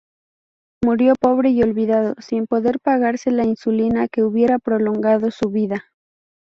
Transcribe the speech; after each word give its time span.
Murió 0.83 1.13
pobre 1.13 1.51
y 1.51 1.61
olvidado, 1.61 2.15
sin 2.17 2.47
poder 2.47 2.79
pagarse 2.79 3.29
la 3.29 3.43
insulina 3.45 4.07
que 4.07 4.23
hubiera 4.23 4.57
prolongado 4.57 5.29
su 5.29 5.51
vida. 5.51 5.91